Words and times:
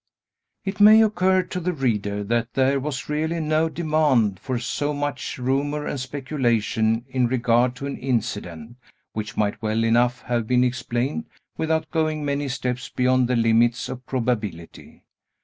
It 0.65 0.79
may 0.79 1.03
occur 1.03 1.43
to 1.43 1.59
the 1.59 1.73
reader, 1.73 2.23
that 2.23 2.53
there 2.55 2.79
was 2.79 3.07
really 3.07 3.39
no 3.39 3.69
demand 3.69 4.39
for 4.39 4.57
so 4.57 4.95
much 4.95 5.37
rumor 5.37 5.85
and 5.85 5.99
speculation 5.99 7.05
in 7.07 7.27
regard 7.27 7.75
to 7.75 7.85
an 7.85 7.97
incident, 7.99 8.77
Which 9.13 9.37
might 9.37 9.61
well 9.61 9.83
enough 9.83 10.23
have 10.23 10.47
been 10.47 10.63
explained 10.63 11.25
without 11.55 11.91
going 11.91 12.25
many 12.25 12.47
steps 12.47 12.89
beyond 12.89 13.27
the 13.27 13.35
limits 13.35 13.89
of 13.89 14.03
probability. 14.07 15.03